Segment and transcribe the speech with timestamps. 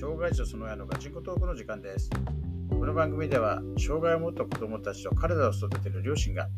[0.00, 2.08] 障害者その親のガチンコトークの時間です。
[2.70, 6.48] この番組では、障害を持った子供たちと彼らを育てる両親が、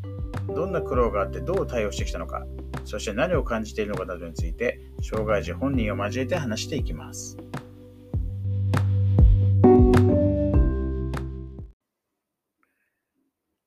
[0.55, 2.45] どんな苦労があってどう対応してきたのか、
[2.85, 7.39] そして何を感じているのかなどについて、障害児本人を交えて話していきます。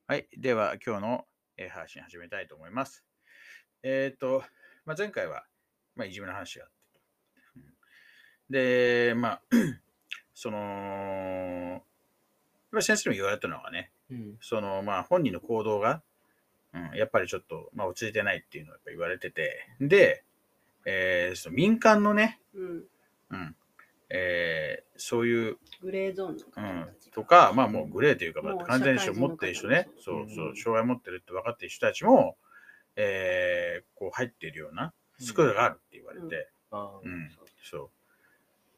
[0.06, 0.28] はい。
[0.38, 1.26] では、今日の
[1.58, 3.04] えー配信始めたいと思います。
[3.82, 4.44] えっ、と、
[4.86, 5.46] まあ、前回は、
[5.96, 6.83] まあ、いじめの話があって。
[8.50, 9.42] で、まあ、
[10.34, 11.84] その、
[12.72, 14.38] まあ先生に言われたのがね、うん。
[14.42, 16.02] その、まあ、本人の行動が、
[16.74, 20.24] うん、やっぱりちょっと、まあ、落ち着いてないっていうのをやっぱ言われてて、で、
[20.86, 22.84] えーその民間のね、うん、
[23.30, 23.56] うん、
[24.10, 30.30] えーそういう、グレーゾーンのうんとか、まあもうグレーというか、まあ完全に持ってる人ね、そううん。
[30.30, 32.38] そう、障害持ってるって分かってる人たちも、
[32.96, 37.46] えーこう入っているようなスクールがあるって言われて、うんそう。
[37.64, 37.90] そう。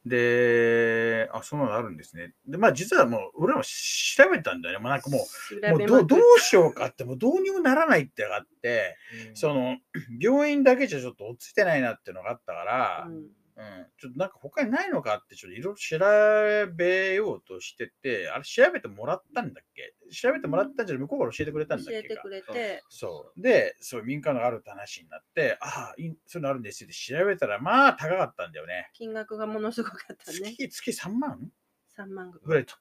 [0.06, 2.34] で、あ、そんなのあるんですね。
[2.48, 4.84] で、まあ実はもう、俺らも調べたんだよね。
[4.84, 8.96] もうなんかもう、もうどうどうしようかって、もうどうにもならないってのがあって、
[9.30, 9.78] うんその、
[10.20, 13.24] 病院だけじゃちょっと落ちてないなっていうのがあったから、うん
[13.58, 19.94] うん、ちょっとなんか他にないのかってちょっといろいろ調べようとしてて、あれ調べてもらったんだっけ？
[20.12, 22.02] 調べてもらったんじゃ向こうから教えてくれたんだっけか？
[22.02, 23.42] 教えてくれて、そう。
[23.42, 28.90] で、そう民間のがあるって話になって、ああ、いそういうのあるんですよって調べたら、まあ高かったんだよね。
[28.94, 30.40] 金額がものすごかったね。
[30.58, 31.50] 月、月3万
[31.98, 32.76] 3万ぐぐらいと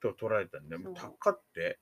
[0.00, 1.78] と取られたんで、もう高って。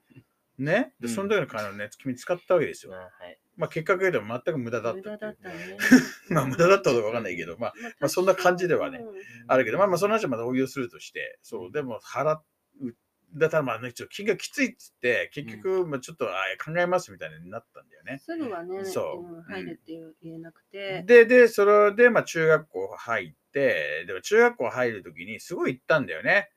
[0.59, 0.93] ね？
[1.01, 2.95] で、うんその時の金をね、君使ったわけですよ。
[2.95, 3.39] あはい。
[3.61, 5.77] まあ結果でも全く無駄だっ無たっていう駄だったね。
[6.31, 9.15] まあ無駄だったかわかんないけど、まあ、まあそんな感じではねうん
[9.49, 12.39] あるけど、まあまあその話はまた応用するとして、そうう、んでも払
[12.81, 12.97] う、
[13.35, 18.19] だったらまあね、ちょっと金額きついっつって、結局、まあちょっとあ考えますみたいになったんだよね。
[18.19, 26.51] すぐはね、そううん入るって言えなくて、で、で、それで、まあ中学校入って、でも中学校入るときにすごい言ったんだよね。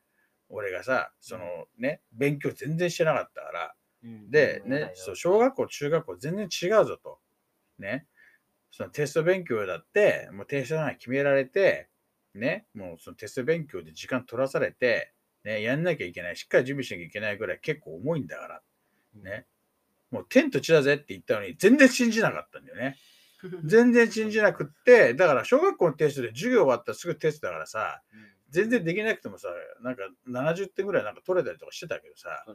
[0.47, 1.43] 俺がさ、その
[1.77, 3.75] ね、勉強全然してなかったから。
[4.03, 7.19] うんで、うんね、そう、小学校、中学校全然違うぞと。
[7.79, 8.07] ね。
[8.71, 11.89] そのテスト勉強だって、もうテスト内決められて、
[12.33, 18.61] ね、もうそのテスト勉強で時間取らされて、ね、やんなきゃいけない、しっかり準備しなきゃいけないぐらい結構重いんだから、
[19.21, 19.45] ね。
[20.09, 22.97] もう天と地だぜって言ったのに、全然信じなかったんだよね。
[23.65, 28.01] 全然信じなくって、だから小学校のテストで授業終わったらすぐテストだからさ、
[28.49, 29.49] 全然できなくてもさ、
[29.81, 32.45] なんか70点ぐらいなんか取れたりとかしてたけどさ、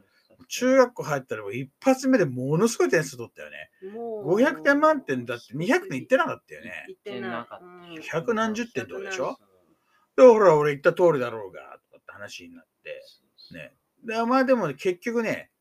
[0.47, 3.69] 中学校入ったらもう一発目でものすごい点数取ったよね。
[3.93, 6.85] もう500点満点だって200点いってなかったよね。
[6.87, 7.11] いって
[8.01, 9.37] 百何十点とかでしょ？
[10.15, 11.61] で、ほら、俺言った通りだろうが、
[11.91, 13.01] とかって話になって。
[13.53, 13.73] ね。
[14.03, 15.51] でまあでもね、結局ね、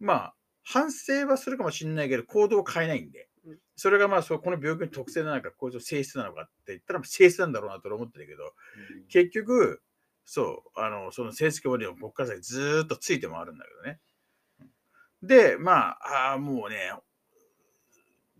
[0.00, 0.34] まあ、
[0.64, 3.33] 反省はするかもしれないけど、行動を変えないんでうん。
[3.76, 8.46] それがまあそう、この病気の特性なのか、こういう性質なのかって言ったら性質なんだろうなと思ってるけど、う
[9.00, 9.82] ん結局、
[10.24, 14.00] そう、あの、その成績折りをここから先ずーっとついて回るんだけどね。
[15.22, 16.92] で、まあ、ああ、もうね、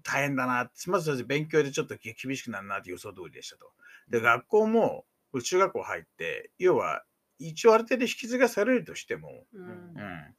[0.02, 0.70] 大変だな。
[0.86, 3.72] まずまず勉強でちょっと厳しくなるなって予想通りでしたと。
[4.08, 5.04] で、学校も、
[5.42, 7.04] 中学校入って、要は、
[7.38, 9.68] 一応ある程度引き継がされるとしても、うんうん。
[9.68, 10.34] うん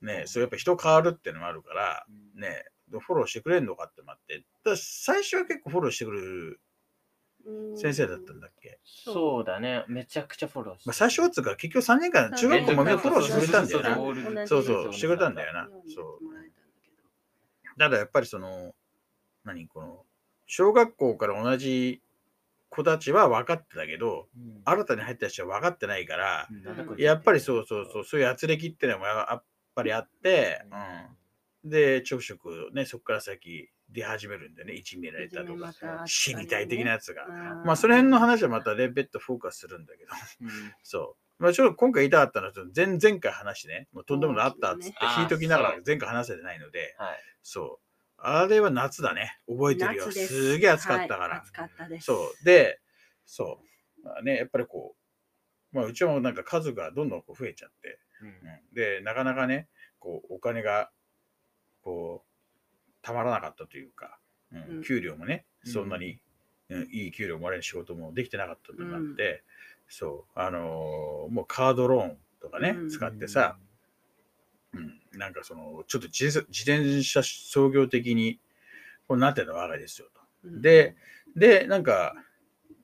[0.00, 6.60] ね、そうやっぱ人変わるっていうのもあるから、うんね、フォローしてくれるのかって待って、だ最初は結構フォローしてくれる
[7.46, 7.78] うん。
[7.78, 9.44] 先生だったんだっけ、そう。
[9.44, 9.84] だね。
[9.88, 13.82] めちゃくちゃフォローしてまあ、最初はっつうか結局3年間中学校もみんなフォローしてくれたんだよ
[14.34, 14.46] な。
[14.46, 15.68] そうそうしてくれたんだよな。
[15.94, 16.18] そう。
[17.78, 18.74] たんだやっぱりその、
[19.44, 20.04] 何この、
[20.46, 22.02] 小学校から同じ
[22.68, 24.62] 子たちは分かってたけど、うん。
[24.64, 26.98] 新たに入った人は分かってないから、うん。
[26.98, 29.44] やっぱりそうそうそう、そういう圧力っていうのもやっ
[29.74, 31.16] ぱりあって、うん。
[31.68, 35.72] で、ちょくちょくね、そこから先出始めるんでね、いじめられたとか
[36.06, 37.26] 死にたい的なやつが。
[37.26, 40.10] うんまあ、その辺の話はまたね、別途フォーカスするんだけど、
[40.42, 40.48] うん
[40.82, 41.42] そう。
[41.42, 47.18] まあ、ちょっと今回言いたかったのは、前前回話してね、もうとんでもないあったっつって引いときながら前回話せてないので、はい。
[47.42, 47.86] そう。
[48.18, 49.38] あれは夏だね。
[49.46, 50.10] 覚えてるよ。
[50.10, 51.28] すすげえ暑かったから。
[51.28, 52.44] はい暑かったですそう。
[52.44, 52.80] で、
[53.26, 53.60] そ
[54.02, 54.04] う。
[54.04, 54.96] まあね、やっぱりこ
[55.72, 58.34] う、まあ、うちもなんか数がどんどんこう増えちゃって、うんうん
[58.74, 60.90] で、なかなかね、こう、お金が、
[61.86, 64.18] こう、たまらなかったというか、
[64.52, 64.82] うんうん。
[64.82, 65.72] 給料もね、うん。
[65.72, 66.18] そんなに、
[66.68, 69.44] うんいい給料もらえる仕事もできてなかったとなって、
[69.88, 72.90] そう、あのーもうカードローンとかね、うん。
[72.90, 73.56] 使ってさ、
[74.74, 78.40] うん、なんかその、ちょっと自自転車創業的に、
[79.06, 80.20] こうなってたわけですよと。
[80.42, 80.60] うん。
[80.60, 80.96] で、
[81.36, 82.16] で、なんか、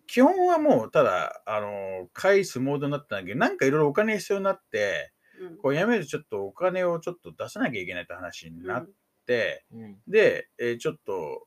[0.06, 5.22] 基本はもう、ただ、あの、返すモードになったんだけど、なんかいろいろお金必要になって、うん
[5.62, 8.91] こうやめるとちょっとお金をちょっと出さなきゃいけないって話になっ
[9.27, 9.97] て、うん。
[10.06, 11.47] で、えーちょっと、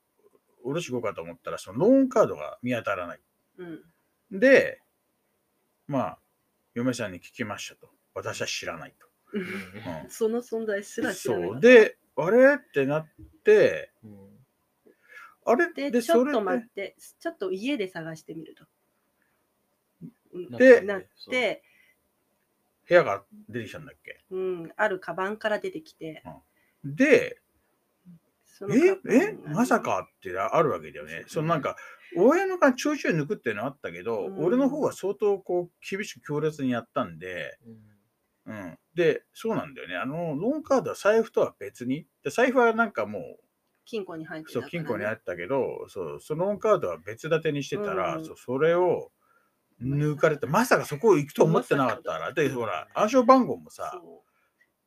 [0.63, 3.19] おろし行こうかと思ったら、そのローンカードが見当たらない。
[3.57, 4.39] うん。
[4.39, 4.81] で、
[5.87, 6.19] まあ、
[6.73, 7.89] 嫁さんに聞きましたと。
[8.13, 9.07] 私は知らないと。
[9.33, 9.41] うん。
[9.41, 9.47] うん。
[10.09, 11.59] その存在すら知らなそう。
[11.61, 12.55] で、あれ？
[12.55, 13.07] ってなっ
[13.43, 14.29] て、うん。
[15.45, 15.73] あれ？
[15.73, 18.65] で、で、ちょっと待って、ちょっと家で探してみると。
[20.33, 21.63] うんでなって、
[22.87, 24.23] 部屋が出てきたんだっけ？
[24.29, 26.23] うん、あるカバンから出てきて、
[26.83, 27.41] で、
[28.45, 28.79] そのえ？
[28.79, 29.37] カバンがね。
[29.47, 29.53] え？
[29.53, 31.23] まさかってあるわけだよね。
[31.27, 31.75] そのなんか、
[32.15, 34.45] 親の感ちょいちょい抜くっていうのはあったけど、うん。
[34.45, 37.57] 俺の方は相当こう厳しく強烈にやったんで、
[38.45, 38.53] うん。
[38.53, 38.79] うん。
[38.93, 39.97] で、そうなんだよね。
[39.97, 42.05] あの、ローンカードは財布とは別に？
[42.23, 43.45] で財布はなんかもう、
[43.83, 44.71] 金庫に入ってたそう、からね。
[44.71, 48.25] 金庫にあったけど、そう、そのローンカードは別立てにしてたら、うん。
[48.25, 49.11] そうそれを
[49.81, 52.33] 抜かれて、まさかそこ行くと思ってなかったから。
[52.33, 54.23] で、ほら、暗証番号もさ、そ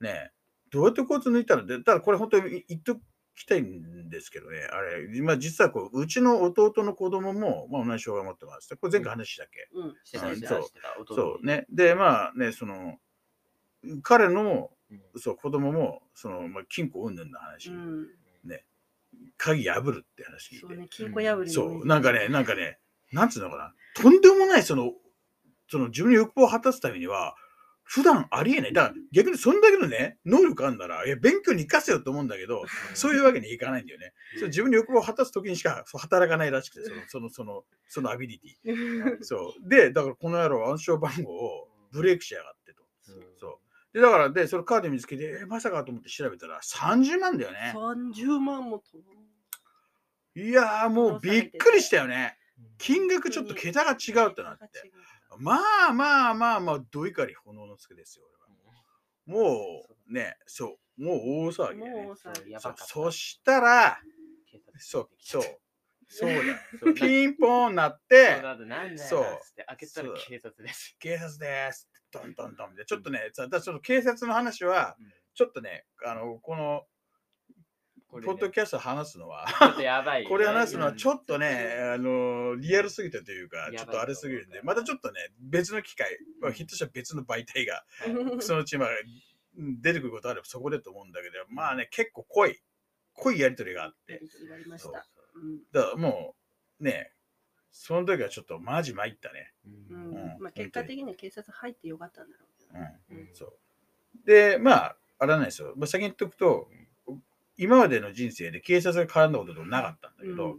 [0.01, 0.31] ね
[0.71, 2.97] どうやってこいつ抜いたらで、ただこれ本当に言っと
[3.35, 8.75] きたいんですけどね、あれ、今実はこう、うちの弟の子供も、まあ、同じ障害を持ってます。
[8.77, 9.81] これ前回話したっけ、う。
[9.81, 9.95] うん。
[10.05, 11.67] してたしてそうたしてそうね。
[11.71, 12.97] で、まあね、その、
[14.03, 18.07] 彼の、うんそう、子供も、その、まあ、金庫云々の話、うん。
[19.37, 20.67] 鍵破るって話聞いて。
[20.67, 22.79] そうね、金庫破りのそう、なんかね、なんかね、
[23.13, 24.93] なんつうのかな、とんでもない、その、
[25.71, 27.35] その自分の欲望を果たすためには、
[27.89, 28.73] 普段ありえない。
[28.75, 34.13] だから逆にそんだけのね、能力あるなら、いや、勉強に生かせよと思うんだけど、そういうわけにいかないんだよね。
[34.35, 39.25] それ自分の欲望を果たすときにしか働かないらしくて、その、その、その、そのアビリティ。
[39.25, 39.69] そう。
[39.69, 42.83] で、だからこの野郎暗証番号をブレイクしやがってと。
[43.41, 43.95] そう。
[43.95, 47.73] で、だから、で、そのカード見つけて、え、まさかと思って調べたら30万だよね。
[47.75, 48.99] 30万もと。
[50.39, 52.38] いやー、もうびっくりしたよね。
[52.79, 54.69] 金額ちょっと桁が違うってなって。
[55.39, 55.59] ま
[55.89, 58.25] あまあまあまあ、どいかり炎のつけですよ、
[59.27, 59.43] 俺は。
[59.45, 61.17] もうね、そう、もう
[61.49, 62.05] 大騒ぎだね。
[62.05, 62.17] もう。
[62.17, 62.85] さ、そうやばかった。
[62.85, 64.01] そしたら、
[64.79, 65.43] そう、そう、
[66.09, 66.95] そうだ。
[66.95, 70.17] ピンポンなっそうて、だってなんだそう開けたらそう。
[70.17, 70.97] 警察です。
[70.99, 74.97] 警察ですって、ドンドンドンで、ちょっとね、さだからその警察の話は、
[75.35, 76.87] ちょっとね、あの、この、
[78.11, 80.31] ポッドキャスト話すのは、ちょっとやばいよね。
[80.31, 81.41] これ話すのはちょっとうん。
[81.41, 87.85] ね、あの、リアルすぎてというか、ちょっとあれすぎるんで、またちょっとね、別の機会、まあ、ひょっとしたら別の媒体が、
[88.41, 88.89] そのうちまあ
[89.59, 92.61] うん出てくることあればそこでと思うんだけど、まあね、結構濃い、
[93.15, 94.23] 濃いやりとりがあって、
[95.73, 96.35] だからも
[96.81, 97.13] う、ね、
[97.71, 99.53] その時はちょっとマジ参ったね。
[100.41, 102.71] まあ結果的には警察入ってよかったんだろうけど
[103.13, 103.29] うん、うん。
[103.35, 104.27] そう。
[104.27, 105.75] で、まあ、あれなんですよ。
[105.77, 106.71] まあ、先に言っとくと、
[107.59, 110.59] 今までの人生で警察が絡んだこととなかったんだけど、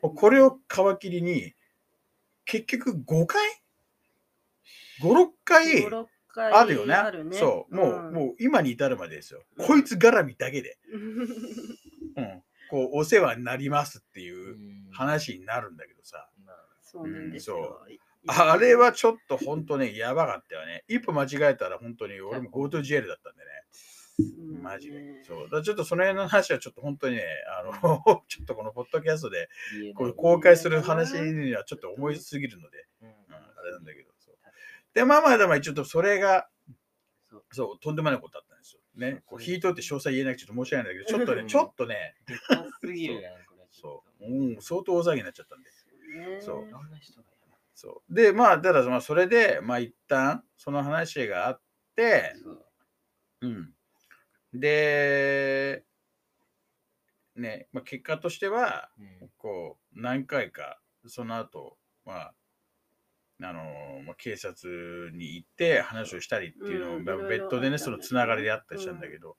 [0.00, 1.54] これを皮切りに、
[2.44, 3.40] 結局5回
[5.00, 6.94] ?5、6回？5 6回あるよね。
[6.94, 7.74] あるねそう。
[7.74, 9.42] もう、んもう今に至るまでですよ。
[9.56, 12.42] うんこいつ絡みだけで、 うん。
[12.70, 14.56] こう、お世話になりますっていう
[14.92, 16.28] 話になるんだけどさ。
[16.82, 17.80] そうなんですよ。
[18.26, 20.84] あれはちょっと本当ね、やばかったよね。
[20.88, 23.50] 一歩間違えたら本当に俺も GoToJail だったんでね。
[24.60, 25.22] うんマジでね。
[25.26, 25.50] そう。
[25.50, 27.24] だちょっとその辺の話はちょっと本当にね、
[27.58, 27.72] あの、
[28.28, 29.48] ちょっとこのポッドキャストで
[29.94, 34.10] こう公開する話にはちょっと重いすぎるので、あれなんだけど。
[34.18, 34.36] そう
[34.94, 36.48] で、まあまあ、でもちょっとそれが、
[37.52, 38.80] そうとんでもないことだったんですよ。
[38.96, 39.22] ね。
[39.26, 43.22] こう引いとって詳細言えなくてちょっと申し訳ないんだけど、ちょっとね、 うんちょっとね、でかすぎる。
[43.72, 45.70] そう、うん、相当大騒ぎになっちゃったんで。
[46.10, 48.14] ねそういろんな人がやばいそう。
[48.14, 51.60] で、まあ、ただ、まあ、それで、まあ、一旦、その話があっ
[51.94, 52.34] て、
[53.40, 53.74] うん。
[54.52, 55.84] で、
[57.36, 59.30] ね、まあ、結果としては、うん。
[59.38, 62.34] こう、何回か、その後、まあ、
[63.42, 63.62] あの
[64.04, 69.36] まあ、警察に行って話をしたりっていうのを、まあうんいろいろベッドでね、そのつながりであったりしたんだけど、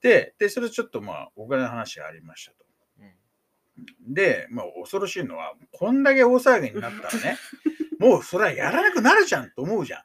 [0.00, 2.64] で、で、それちょっとまあ、お金の話がありましたと。
[3.00, 4.14] うん。
[4.14, 7.38] で、まあ、恐ろしいのは、こんだけ大騒ぎになったらね、
[8.00, 10.02] もうそれはやらなくなるじゃんと思うじゃん。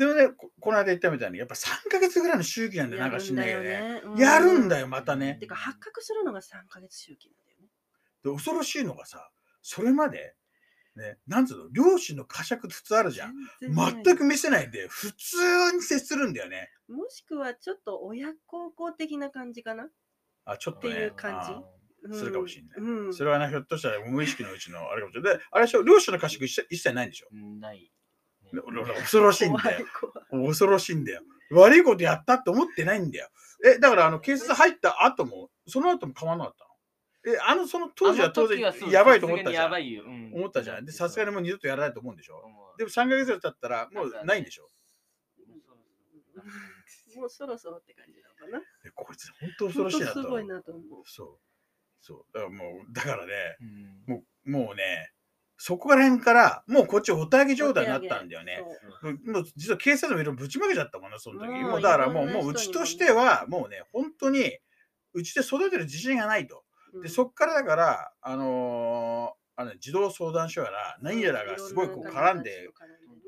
[0.00, 3.68] でもね、ここの間言ったみたいに、やっぱ3ヶ月ぐらいの周期なんだよ、なんかしんないけどね。
[3.68, 5.46] ねやるんだよ、またねて。
[5.46, 7.68] か発覚するのが3ヶ月周期なんだよね。
[8.24, 9.30] で、恐ろしいのがさ、
[9.60, 10.36] それまで、
[10.96, 13.34] ね、なんつうの、両親の呵責普通あるじゃん。
[13.60, 16.70] 全く見せないで、普通に接するんだよね。
[16.88, 19.90] もしくはちょっと親孝行的な感じかな？
[20.46, 20.94] あ、ちょっとね。
[20.94, 21.62] っていう感
[22.08, 22.18] じ？
[22.18, 25.36] するかもしれないうん、それはね、ひょっとしたら無意識のうちのあれかもしれない。
[25.36, 27.28] で、あれでしょ、両親の呵責一切ないんでしょ？
[27.30, 27.92] うんない。
[28.52, 29.86] 恐ろしいんだよ。
[30.30, 31.22] 恐ろしいんだよ。
[31.52, 33.28] 悪いことやったって思ってないんだよ。
[33.64, 36.70] え、だから、あの、警察入った後も、その後も変わんなかったの？
[37.36, 38.58] え、あの、その当時は当然
[38.90, 39.82] やばいと思ったじゃん。
[39.82, 40.04] いよ。
[40.06, 40.84] うん思ったじゃん。
[40.86, 42.36] で、さすがにもう二度とやらないと思うんでしょ？
[42.38, 44.68] 思うでも3ヶ月経ったら、もうないんでしょ？
[47.16, 48.60] もうそろそろって感じなのかな？
[48.82, 50.30] でこいつ、本当恐ろしいなと思う。
[50.30, 50.84] 本当すごいなと思う。
[51.04, 51.38] そう。
[52.00, 52.24] そう。
[52.32, 55.09] だからもう、だからね、うんもう、もうね、
[55.62, 58.62] そこら辺から、もうこっちお手上げ状態になったんだよね。
[59.26, 61.50] もう実は警察もいろいろぶちまけちゃったもんな、その時。
[61.50, 64.56] うんもうだからもう、もううちとしては、もうね、本当に、
[65.12, 66.64] うちで育てる自信がないと。
[66.94, 72.70] うんで、そっからだから、あのーあの児童相談所やら、何やらがすごいこう絡んで、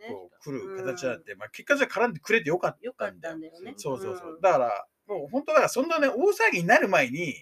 [0.09, 3.35] こう来る形になって、まあ結果じゃ絡んでくれてよかっよかったんだよ。
[3.35, 3.75] たんだよね。
[3.77, 4.39] そうそうそう。
[4.39, 7.35] んだから、もう本当だからそんなね、大騒ぎになる前に、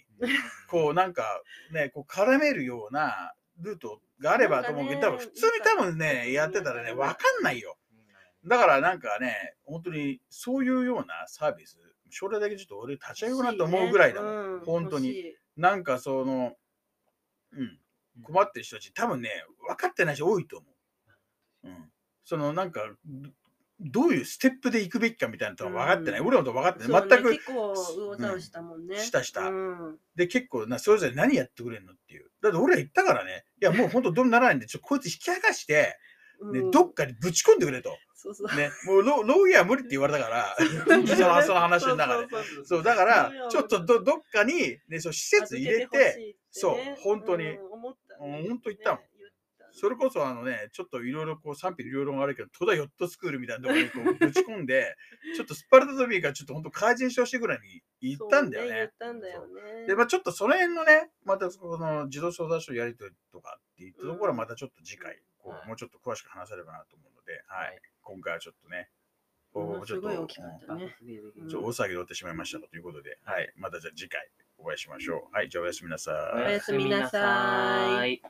[0.68, 7.76] こうなんかね、こう絡めるようなルートがあればと思うけど、多分普通に多分ね、やってたらね、わかんないよ。
[8.46, 14.54] だからなんかね、本当にそういうようなサービス、将来だけちょっと俺立ち上げようかなと思うぐらいだもん。
[14.54, 16.54] うん本当になんかその、
[17.52, 17.78] うん、
[18.22, 19.30] 困ってる人たち、多分ね、
[19.66, 20.66] 分かってない人多いと思
[21.64, 21.68] う。
[21.68, 21.90] うん。
[22.24, 22.82] そのなんか、
[23.80, 26.20] どどういうステップで行くべきかみたいなのが分かってない。
[26.20, 27.08] うん俺のこと分かってない。
[27.08, 27.30] 全く。
[27.30, 28.96] ね結構魚ざをしたもんね。
[28.96, 32.30] うんしたしたうんで、結構な、それぞれ何やってくれんのっていう。
[32.42, 35.96] だって俺ら言ったからね、いやもう本当どうにならないんで、ちょこいつ引き剥がして、
[36.52, 37.96] ね、うんどっかにぶち込んでくれと。
[38.14, 38.56] そうそう。
[38.56, 40.56] ね、もうロローギアは無理って言われたから、
[41.46, 42.26] その話の中で。
[42.64, 49.00] そうだからちょっとどどっかに、ね、そう施設入れて、そう本当にうん思ったうん本当言ったもん
[49.72, 54.96] それこそあのね、ちょっといろいろこう賛否両論があるけど、戸田ヨットスクールみたいなところにこうぶち込んで、
[55.36, 58.68] ちょっとスパルタトビーがちょっと本当改善してほしいぐらいに言ったんだよね。
[58.70, 59.86] そう言ったんだよね。
[59.86, 67.68] で、まあちょっとその辺のね、またその児童相談所やりとりとかっていったところはまたちょっと次回、こはいうもうちょっと詳しく話せればなと思うので、はい。
[67.68, 68.90] はい今回はちょっとね、
[69.52, 73.52] もこうちょっと、ちょ大騒ぎで終わってしまいましたということで、はい。
[73.56, 75.34] またじゃあ次回お会いしましょう。
[75.34, 75.48] はい。
[75.48, 76.38] じゃあおやすみなさい。
[76.38, 78.22] おやすみなさいい。